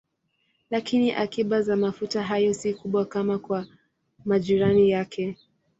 [0.69, 3.67] Lakini akiba za mafuta hayo si kubwa kama kwa
[4.25, 5.37] majirani yake.